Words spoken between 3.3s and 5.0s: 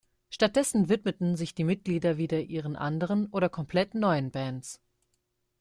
komplett neuen Bands.